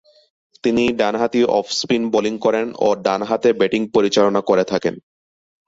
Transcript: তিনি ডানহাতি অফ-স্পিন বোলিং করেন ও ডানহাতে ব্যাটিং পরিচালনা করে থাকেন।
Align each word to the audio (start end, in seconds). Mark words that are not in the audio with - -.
তিনি 0.63 0.83
ডানহাতি 0.93 1.41
অফ-স্পিন 1.57 2.03
বোলিং 2.13 2.33
করেন 2.37 2.67
ও 2.77 2.87
ডানহাতে 3.05 3.49
ব্যাটিং 3.53 3.81
পরিচালনা 3.95 4.41
করে 4.41 4.63
থাকেন। 4.63 4.95